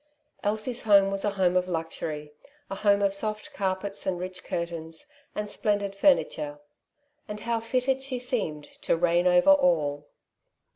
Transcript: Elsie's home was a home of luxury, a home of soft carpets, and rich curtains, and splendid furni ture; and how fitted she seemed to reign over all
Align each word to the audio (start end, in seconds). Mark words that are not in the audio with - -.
Elsie's 0.43 0.81
home 0.81 1.11
was 1.11 1.23
a 1.23 1.29
home 1.29 1.55
of 1.55 1.67
luxury, 1.67 2.33
a 2.71 2.75
home 2.77 3.03
of 3.03 3.13
soft 3.13 3.53
carpets, 3.53 4.07
and 4.07 4.19
rich 4.19 4.43
curtains, 4.43 5.05
and 5.35 5.47
splendid 5.47 5.91
furni 5.93 6.23
ture; 6.27 6.59
and 7.27 7.41
how 7.41 7.59
fitted 7.59 8.01
she 8.01 8.17
seemed 8.17 8.63
to 8.63 8.97
reign 8.97 9.27
over 9.27 9.51
all 9.51 10.07